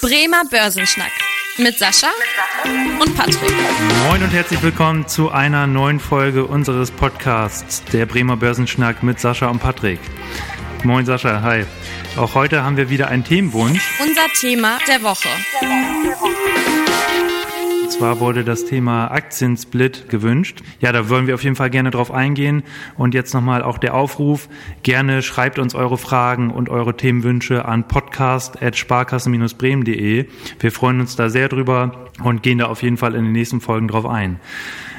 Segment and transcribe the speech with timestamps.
[0.00, 1.10] Bremer Börsenschnack
[1.56, 2.06] mit Sascha
[3.00, 3.52] und Patrick.
[4.06, 9.48] Moin und herzlich willkommen zu einer neuen Folge unseres Podcasts, der Bremer Börsenschnack mit Sascha
[9.48, 9.98] und Patrick.
[10.84, 11.64] Moin Sascha, hi.
[12.16, 13.82] Auch heute haben wir wieder einen Themenwunsch.
[14.00, 15.28] Unser Thema der Woche.
[15.62, 16.77] Und
[17.98, 20.62] zwar wurde das Thema Aktiensplit gewünscht.
[20.78, 22.62] Ja, da wollen wir auf jeden Fall gerne drauf eingehen.
[22.96, 24.48] Und jetzt nochmal auch der Aufruf.
[24.84, 30.26] Gerne schreibt uns eure Fragen und eure Themenwünsche an podcast.sparkassen-bremen.de.
[30.60, 33.60] Wir freuen uns da sehr drüber und gehen da auf jeden Fall in den nächsten
[33.60, 34.38] Folgen drauf ein.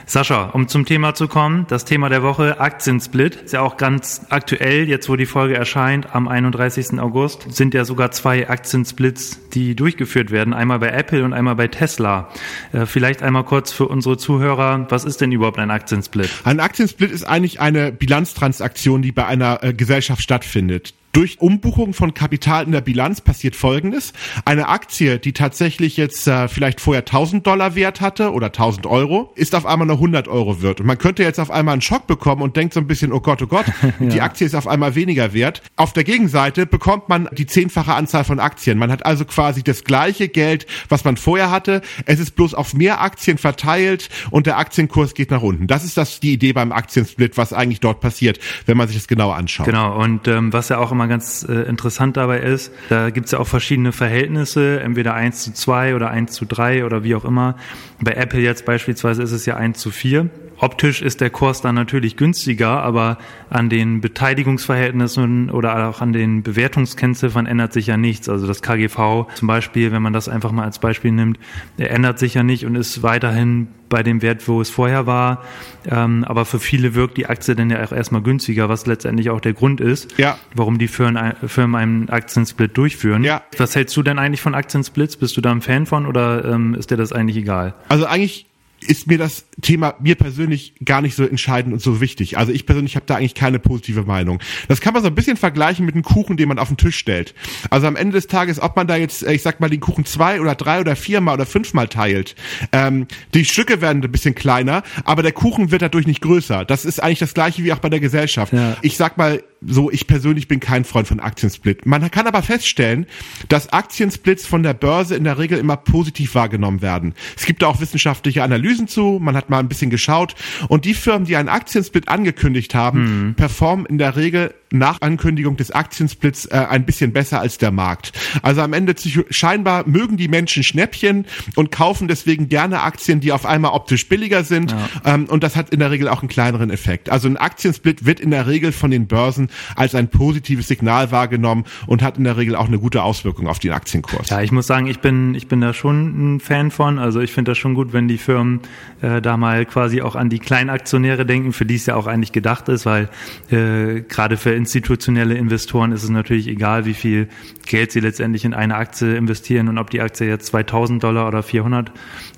[0.10, 4.26] Sascha, um zum Thema zu kommen, das Thema der Woche, Aktiensplit, ist ja auch ganz
[4.30, 7.00] aktuell, jetzt wo die Folge erscheint, am 31.
[7.00, 11.68] August, sind ja sogar zwei Aktiensplits, die durchgeführt werden, einmal bei Apple und einmal bei
[11.68, 12.30] Tesla.
[12.72, 16.32] Äh, vielleicht einmal kurz für unsere Zuhörer, was ist denn überhaupt ein Aktiensplit?
[16.44, 20.96] Ein Aktiensplit ist eigentlich eine Bilanztransaktion, die bei einer äh, Gesellschaft stattfindet.
[21.12, 24.14] Durch Umbuchung von Kapital in der Bilanz passiert Folgendes.
[24.46, 29.32] Eine Aktie, die tatsächlich jetzt äh, vielleicht vorher 1000 Dollar wert hatte oder 1000 Euro,
[29.36, 30.80] ist auf einmal nur 100 Euro wert.
[30.80, 33.22] Und man könnte jetzt auf einmal einen Schock bekommen und denkt so ein bisschen, oh
[33.22, 33.66] Gott, oh Gott,
[34.00, 34.06] ja.
[34.06, 35.64] die Aktie ist auf einmal weniger wert.
[35.78, 38.78] Auf der Gegenseite bekommt man die zehnfache Anzahl von Aktien.
[38.78, 41.82] Man hat also quasi das gleiche Geld, was man vorher hatte.
[42.06, 45.66] Es ist bloß auf mehr Aktien verteilt und der Aktienkurs geht nach unten.
[45.66, 49.08] Das ist das die Idee beim Aktiensplit, was eigentlich dort passiert, wenn man sich das
[49.08, 49.66] genauer anschaut.
[49.66, 53.32] Genau, und ähm, was ja auch immer ganz äh, interessant dabei ist, da gibt es
[53.32, 57.24] ja auch verschiedene Verhältnisse, entweder 1 zu 2 oder 1 zu 3 oder wie auch
[57.24, 57.56] immer.
[58.02, 60.30] Bei Apple jetzt beispielsweise ist es ja 1 zu 4.
[60.60, 63.18] Optisch ist der Kurs dann natürlich günstiger, aber
[63.50, 68.28] an den Beteiligungsverhältnissen oder auch an den Bewertungskennziffern ändert sich ja nichts.
[68.28, 71.40] Also das KGV zum Beispiel, wenn man das einfach mal als Beispiel nimmt,
[71.78, 75.44] ändert sich ja nicht und ist weiterhin bei dem Wert, wo es vorher war.
[75.90, 79.42] Ähm, aber für viele wirkt die Aktie dann ja auch erstmal günstiger, was letztendlich auch
[79.42, 80.38] der Grund ist, ja.
[80.54, 83.24] warum die Firmen, Firmen einen Aktiensplit durchführen.
[83.24, 83.42] Ja.
[83.58, 85.18] Was hältst du denn eigentlich von Aktiensplits?
[85.18, 87.74] Bist du da ein Fan von oder ähm, ist dir das eigentlich egal?
[87.88, 88.49] Also eigentlich
[88.88, 92.38] ist mir das Thema mir persönlich gar nicht so entscheidend und so wichtig.
[92.38, 94.40] Also ich persönlich habe da eigentlich keine positive Meinung.
[94.68, 96.98] Das kann man so ein bisschen vergleichen mit einem Kuchen, den man auf den Tisch
[96.98, 97.34] stellt.
[97.70, 100.40] Also am Ende des Tages, ob man da jetzt, ich sag mal, den Kuchen zwei
[100.42, 102.36] oder drei oder viermal oder fünfmal teilt,
[102.72, 106.66] ähm, die Stücke werden ein bisschen kleiner, aber der Kuchen wird dadurch nicht größer.
[106.66, 108.54] Das ist eigentlich das gleiche wie auch bei der Gesellschaft.
[108.54, 108.78] Ja.
[108.82, 111.86] Ich sag mal, so, ich persönlich bin kein Freund von Aktiensplit.
[111.86, 113.06] Man kann aber feststellen,
[113.50, 117.14] dass Aktiensplits von der Börse in der Regel immer positiv wahrgenommen werden.
[117.36, 120.36] Es gibt da auch wissenschaftliche Analysen zu, man hat mal ein bisschen geschaut
[120.70, 123.36] und die Firmen, die einen Aktiensplit angekündigt haben, mhm.
[123.36, 128.14] performen in der Regel nach Ankündigung des Aktiensplits äh, ein bisschen besser als der Markt.
[128.42, 128.96] Also am Ende
[129.30, 131.26] scheinbar mögen die Menschen Schnäppchen
[131.56, 135.14] und kaufen deswegen gerne Aktien, die auf einmal optisch billiger sind ja.
[135.14, 137.10] ähm, und das hat in der Regel auch einen kleineren Effekt.
[137.10, 141.66] Also ein Aktiensplit wird in der Regel von den Börsen als ein positives Signal wahrgenommen
[141.88, 144.30] und hat in der Regel auch eine gute Auswirkung auf den Aktienkurs.
[144.30, 147.00] Ja, ich muss sagen, ich bin ich bin da schon ein Fan von.
[147.00, 148.62] Also ich finde das schon gut, wenn die Firmen
[149.02, 152.32] äh, da mal quasi auch an die Kleinaktionäre denken, für die es ja auch eigentlich
[152.32, 153.10] gedacht ist, weil
[153.52, 157.30] äh, gerade für institutionelle Investoren ist es natürlich egal, wie viel
[157.66, 161.42] Geld sie letztendlich in eine Aktie investieren und ob die Aktie jetzt 2000 Dollar oder
[161.42, 161.92] 400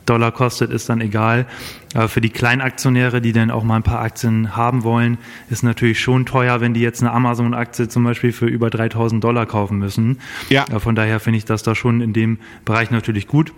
[0.05, 1.45] Dollar kostet, ist dann egal.
[1.93, 5.17] Aber für die Kleinaktionäre, die dann auch mal ein paar Aktien haben wollen,
[5.49, 9.45] ist natürlich schon teuer, wenn die jetzt eine Amazon-Aktie zum Beispiel für über 3000 Dollar
[9.45, 10.19] kaufen müssen.
[10.49, 10.65] Ja.
[10.79, 13.51] Von daher finde ich das da schon in dem Bereich natürlich gut.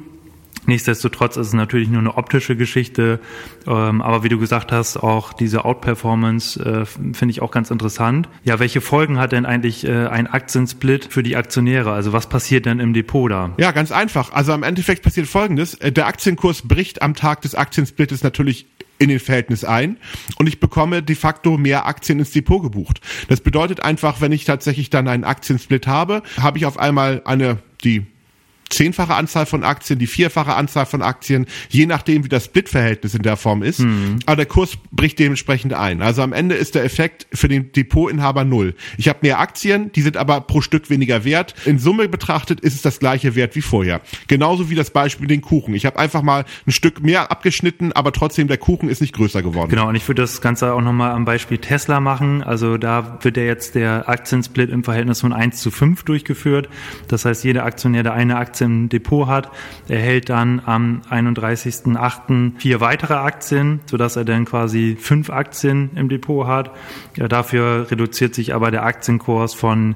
[0.66, 3.20] Nichtsdestotrotz ist es natürlich nur eine optische Geschichte,
[3.68, 8.30] ähm, aber wie du gesagt hast, auch diese Outperformance äh, finde ich auch ganz interessant.
[8.44, 11.92] Ja, welche Folgen hat denn eigentlich äh, ein Aktiensplit für die Aktionäre?
[11.92, 13.52] Also was passiert denn im Depot da?
[13.58, 14.32] Ja, ganz einfach.
[14.32, 15.76] Also im Endeffekt passiert Folgendes.
[15.76, 18.68] Äh, der Aktienkurs bricht am Tag des Aktiensplittes natürlich
[19.00, 19.98] in den Verhältnis ein
[20.38, 23.02] und ich bekomme de facto mehr Aktien ins Depot gebucht.
[23.28, 27.58] Das bedeutet einfach, wenn ich tatsächlich dann einen Aktiensplit habe, habe ich auf einmal eine
[27.84, 28.06] die
[28.74, 33.22] zehnfache Anzahl von Aktien, die vierfache Anzahl von Aktien, je nachdem, wie das Split-Verhältnis in
[33.22, 33.80] der Form ist.
[33.80, 34.20] Mhm.
[34.26, 36.02] Aber der Kurs bricht dementsprechend ein.
[36.02, 38.76] Also am Ende ist der Effekt für den Depotinhaber null.
[38.98, 41.56] Ich habe mehr Aktien, die sind aber pro Stück weniger wert.
[41.66, 44.02] In Summe betrachtet ist es das gleiche Wert wie vorher.
[44.28, 45.74] Genauso wie das Beispiel den Kuchen.
[45.76, 49.42] Ich habe einfach mal ein Stück mehr abgeschnitten, aber trotzdem der Kuchen ist nicht größer
[49.42, 49.70] geworden.
[49.70, 52.44] Genau, und ich würde das Ganze auch nochmal am Beispiel Tesla machen.
[52.44, 56.70] Also da wird ja jetzt der Aktiensplit im Verhältnis von 1 zu 5 durchgeführt.
[57.08, 59.52] Das heißt, jeder Aktionär, der eine Aktie im Depot hat,
[59.88, 62.54] erhält dann am 31.08.
[62.58, 66.72] vier weitere Aktien, sodass er dann quasi fünf Aktien im Depot hat.
[67.16, 69.96] Ja, dafür reduziert sich aber der Aktienkurs von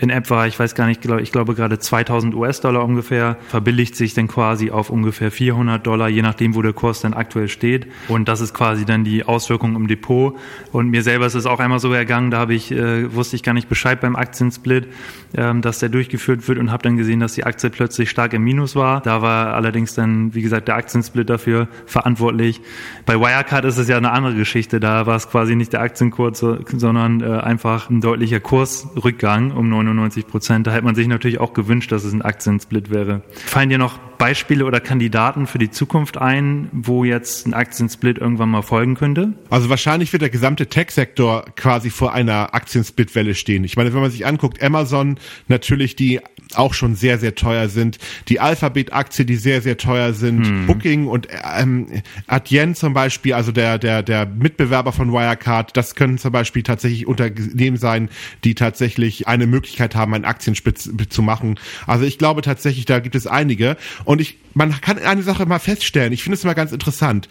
[0.00, 4.28] in etwa, ich weiß gar nicht, ich glaube gerade 2000 US-Dollar ungefähr, verbilligt sich dann
[4.28, 7.88] quasi auf ungefähr 400 Dollar, je nachdem, wo der Kurs dann aktuell steht.
[8.06, 10.36] Und das ist quasi dann die Auswirkung im Depot.
[10.70, 13.42] Und mir selber ist es auch einmal so ergangen, da habe ich, äh, wusste ich
[13.42, 14.86] gar nicht Bescheid beim Aktiensplit,
[15.34, 18.44] ähm, dass der durchgeführt wird und habe dann gesehen, dass die Aktie plötzlich stark im
[18.44, 19.00] Minus war.
[19.00, 22.60] Da war allerdings dann, wie gesagt, der Aktiensplit dafür verantwortlich.
[23.04, 24.78] Bei Wirecard ist es ja eine andere Geschichte.
[24.78, 30.26] Da war es quasi nicht der Aktienkurs, sondern äh, einfach ein deutlicher Kursrückgang um 99
[30.26, 30.66] Prozent.
[30.66, 33.22] Da hätte man sich natürlich auch gewünscht, dass es ein Aktiensplit wäre.
[33.32, 38.50] Fallen dir noch Beispiele oder Kandidaten für die Zukunft ein, wo jetzt ein Aktiensplit irgendwann
[38.50, 39.34] mal folgen könnte?
[39.48, 43.64] Also wahrscheinlich wird der gesamte Tech-Sektor quasi vor einer Aktiensplitwelle stehen.
[43.64, 45.18] Ich meine, wenn man sich anguckt, Amazon
[45.48, 46.20] natürlich die
[46.54, 47.98] auch schon sehr, sehr teuer sind.
[48.28, 50.46] Die Alphabet-Aktie, die sehr, sehr teuer sind.
[50.46, 50.66] Hm.
[50.66, 51.86] Booking und ähm,
[52.26, 57.06] Adyen zum Beispiel, also der, der, der Mitbewerber von Wirecard, das können zum Beispiel tatsächlich
[57.06, 58.08] Unternehmen sein,
[58.44, 61.58] die tatsächlich eine Möglichkeit haben, einen Aktienspitz zu machen.
[61.86, 63.76] Also ich glaube tatsächlich, da gibt es einige.
[64.08, 67.28] Und ich man kann eine Sache mal feststellen, ich finde es immer ganz interessant.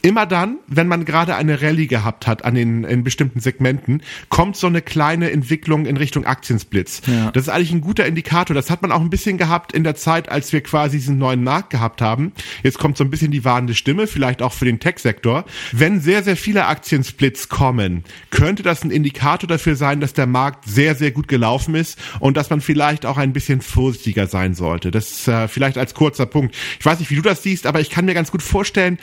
[0.00, 4.56] Immer dann, wenn man gerade eine Rallye gehabt hat an den in bestimmten Segmenten, kommt
[4.56, 7.02] so eine kleine Entwicklung in Richtung Aktiensplits.
[7.06, 7.30] Ja.
[7.32, 8.54] Das ist eigentlich ein guter Indikator.
[8.54, 11.44] Das hat man auch ein bisschen gehabt in der Zeit, als wir quasi diesen neuen
[11.44, 12.32] Markt gehabt haben.
[12.62, 15.44] Jetzt kommt so ein bisschen die warnende Stimme, vielleicht auch für den Tech-Sektor.
[15.72, 20.66] Wenn sehr, sehr viele Aktiensplits kommen, könnte das ein Indikator dafür sein, dass der Markt
[20.66, 24.90] sehr, sehr gut gelaufen ist und dass man vielleicht auch ein bisschen vorsichtiger sein sollte.
[24.90, 26.56] Das ist äh, vielleicht als kurzer Punkt.
[26.78, 28.98] Ich weiß nicht, wie du das siehst, aber ich kann mir ganz gut vorstellen,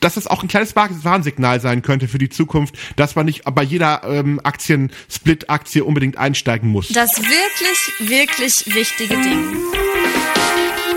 [0.00, 3.62] dass das auch ein kleines Warnsignal sein könnte für die Zukunft, dass man nicht bei
[3.62, 6.88] jeder ähm, Aktien-Split-Aktie unbedingt einsteigen muss.
[6.88, 9.95] Das wirklich, wirklich wichtige Ding.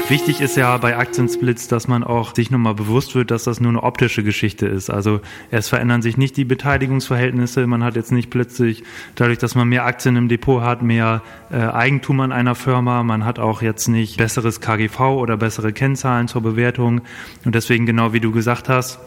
[0.10, 3.70] Wichtig ist ja bei Aktiensplits, dass man auch sich nochmal bewusst wird, dass das nur
[3.70, 4.90] eine optische Geschichte ist.
[4.90, 5.22] Also
[5.52, 7.68] es verändern sich nicht die Beteiligungsverhältnisse.
[7.68, 8.84] Man hat jetzt nicht plötzlich,
[9.14, 11.22] dadurch, dass man mehr Aktien im Depot hat, mehr
[11.52, 13.04] äh, Eigentum an einer Firma.
[13.04, 17.02] Man hat auch jetzt nicht besseres KGV oder bessere Kennzahlen zur Bewertung.
[17.46, 19.00] Und deswegen, genau wie du gesagt hast,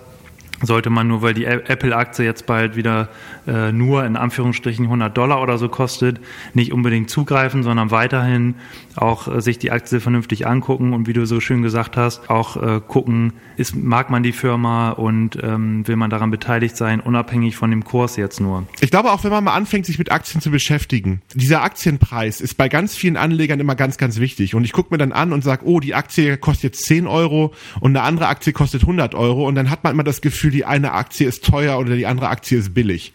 [0.62, 3.08] sollte man nur, weil die Apple-Aktie jetzt bald wieder
[3.46, 6.20] äh, nur in Anführungsstrichen 100 Dollar oder so kostet,
[6.54, 8.54] nicht unbedingt zugreifen, sondern weiterhin
[8.96, 12.56] auch äh, sich die Aktie vernünftig angucken und wie du so schön gesagt hast, auch
[12.56, 17.56] äh, gucken, ist, mag man die Firma und ähm, will man daran beteiligt sein, unabhängig
[17.56, 18.66] von dem Kurs jetzt nur.
[18.80, 22.56] Ich glaube auch, wenn man mal anfängt, sich mit Aktien zu beschäftigen, dieser Aktienpreis ist
[22.56, 24.54] bei ganz vielen Anlegern immer ganz, ganz wichtig.
[24.54, 27.52] Und ich gucke mir dann an und sage, oh, die Aktie kostet jetzt 10 Euro
[27.80, 30.64] und eine andere Aktie kostet 100 Euro und dann hat man immer das Gefühl, die
[30.64, 33.12] eine Aktie ist teuer oder die andere Aktie ist billig.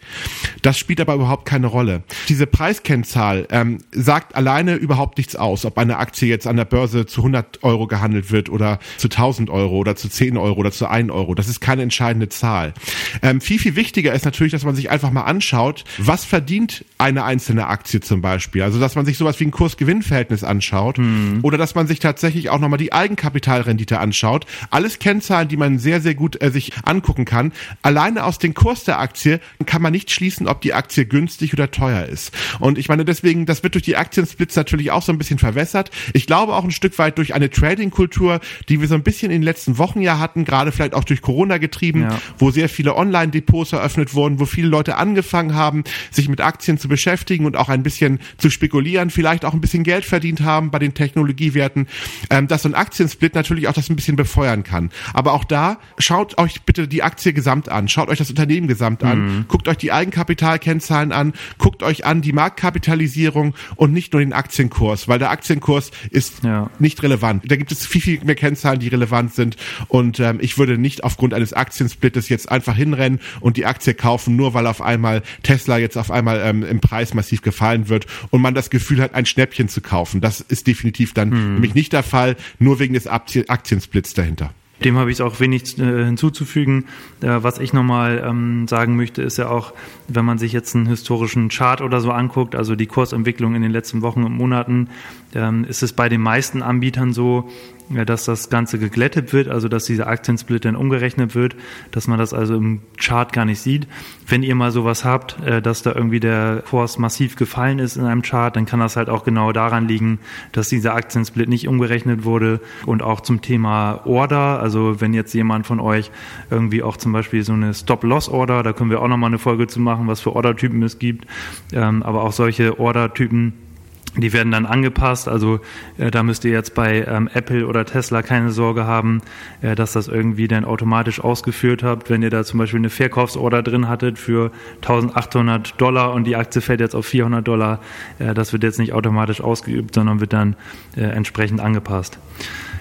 [0.62, 2.02] Das spielt aber überhaupt keine Rolle.
[2.28, 7.06] Diese Preiskennzahl ähm, sagt alleine überhaupt nichts aus, ob eine Aktie jetzt an der Börse
[7.06, 10.88] zu 100 Euro gehandelt wird oder zu 1000 Euro oder zu 10 Euro oder zu
[10.88, 11.34] 1 Euro.
[11.34, 12.74] Das ist keine entscheidende Zahl.
[13.22, 17.24] Ähm, viel, viel wichtiger ist natürlich, dass man sich einfach mal anschaut, was verdient eine
[17.24, 18.62] einzelne Aktie zum Beispiel.
[18.62, 21.40] Also, dass man sich sowas wie ein Kurs-Gewinn-Verhältnis anschaut hm.
[21.42, 24.46] oder dass man sich tatsächlich auch nochmal die Eigenkapitalrendite anschaut.
[24.70, 27.52] Alles Kennzahlen, die man sehr, sehr gut äh, sich angucken kann.
[27.82, 31.70] Alleine aus dem Kurs der Aktie kann man nicht schließen, ob die Aktie günstig oder
[31.70, 32.32] teuer ist.
[32.58, 35.90] Und ich meine, deswegen, das wird durch die Aktiensplits natürlich auch so ein bisschen verwässert.
[36.12, 39.40] Ich glaube auch ein Stück weit durch eine Trading-Kultur, die wir so ein bisschen in
[39.40, 42.18] den letzten Wochen ja hatten, gerade vielleicht auch durch Corona getrieben, ja.
[42.38, 46.88] wo sehr viele Online-Depots eröffnet wurden, wo viele Leute angefangen haben, sich mit Aktien zu
[46.88, 50.78] beschäftigen und auch ein bisschen zu spekulieren, vielleicht auch ein bisschen Geld verdient haben bei
[50.78, 51.86] den Technologiewerten,
[52.30, 54.90] ähm, dass so ein Aktiensplit natürlich auch das ein bisschen befeuern kann.
[55.12, 59.02] Aber auch da schaut euch bitte die Aktie gesamt an, schaut euch das Unternehmen gesamt
[59.02, 59.44] an, mhm.
[59.48, 65.08] guckt euch die Eigenkapitalkennzahlen an, guckt euch an die Marktkapitalisierung und nicht nur den Aktienkurs,
[65.08, 66.70] weil der Aktienkurs ist ja.
[66.78, 67.50] nicht relevant.
[67.50, 69.56] Da gibt es viel, viel mehr Kennzahlen, die relevant sind
[69.88, 74.36] und ähm, ich würde nicht aufgrund eines Aktiensplittes jetzt einfach hinrennen und die Aktie kaufen,
[74.36, 78.42] nur weil auf einmal Tesla jetzt auf einmal ähm, im Preis massiv gefallen wird und
[78.42, 80.20] man das Gefühl hat, ein Schnäppchen zu kaufen.
[80.20, 81.54] Das ist definitiv dann mhm.
[81.54, 84.52] nämlich nicht der Fall, nur wegen des Aktiensplits dahinter.
[84.84, 86.86] Dem habe ich auch wenig äh, hinzuzufügen.
[87.20, 89.72] Äh, was ich nochmal ähm, sagen möchte, ist ja auch,
[90.06, 93.72] wenn man sich jetzt einen historischen Chart oder so anguckt, also die Kursentwicklung in den
[93.72, 94.88] letzten Wochen und Monaten,
[95.34, 97.48] ähm, ist es bei den meisten Anbietern so,
[97.90, 101.56] dass das Ganze geglättet wird, also dass dieser Aktiensplit dann umgerechnet wird,
[101.90, 103.86] dass man das also im Chart gar nicht sieht.
[104.26, 108.04] Wenn ihr mal sowas habt, äh, dass da irgendwie der Kurs massiv gefallen ist in
[108.04, 110.18] einem Chart, dann kann das halt auch genau daran liegen,
[110.52, 115.66] dass dieser Aktiensplit nicht umgerechnet wurde und auch zum Thema Order, also wenn jetzt jemand
[115.66, 116.10] von euch
[116.50, 119.80] irgendwie auch zum Beispiel so eine Stop-Loss-Order, da können wir auch nochmal eine Folge zu
[119.80, 121.26] machen, was für Ordertypen es gibt,
[121.72, 123.67] ähm, aber auch solche Ordertypen
[124.16, 125.28] Die werden dann angepasst.
[125.28, 125.60] Also
[125.98, 129.22] äh, da müsst ihr jetzt bei ähm, Apple oder Tesla keine Sorge haben,
[129.60, 132.10] äh, dass das irgendwie dann automatisch ausgeführt habt.
[132.10, 136.60] Wenn ihr da zum Beispiel eine Verkaufsorder drin hattet für 1800 Dollar und die Aktie
[136.60, 137.80] fällt jetzt auf 400 Dollar,
[138.18, 140.56] äh, das wird jetzt nicht automatisch ausgeübt, sondern wird dann
[140.96, 142.18] äh, entsprechend angepasst.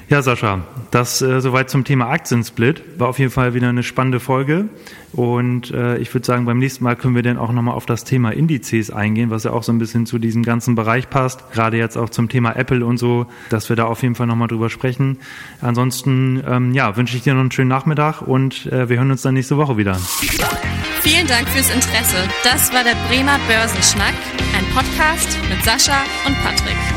[0.10, 2.82] Ja, Sascha, das äh, soweit zum Thema Aktiensplit.
[2.98, 4.70] War auf jeden Fall wieder eine spannende Folge.
[5.12, 8.06] Und äh, ich würde sagen, beim nächsten Mal können wir dann auch nochmal auf das
[8.06, 11.52] Thema Indizes eingehen, was ja auch so ein bisschen zu diesem ganzen Bereich passt.
[11.52, 14.48] Gerade jetzt auch zum Thema Apple und so, dass wir da auf jeden Fall nochmal
[14.48, 15.20] drüber sprechen.
[15.60, 19.24] Ansonsten, ähm, ja, wünsche ich dir noch einen schönen Nachmittag und äh, wir hören uns
[19.24, 19.96] dann nächste Woche wieder.
[21.02, 22.18] Vielen Dank fürs Interesse.
[22.44, 24.16] Das war der Bremer Börsenschnack,
[24.58, 26.97] ein Podcast mit Sascha und Patrick.